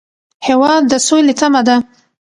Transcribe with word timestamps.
هېواد 0.47 0.81
د 0.91 0.93
سولې 1.07 1.33
تمه 1.39 1.61
ده. 1.67 1.75